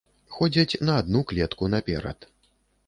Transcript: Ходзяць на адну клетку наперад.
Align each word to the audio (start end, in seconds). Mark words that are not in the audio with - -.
Ходзяць 0.37 0.79
на 0.89 0.95
адну 1.03 1.21
клетку 1.33 1.71
наперад. 1.77 2.19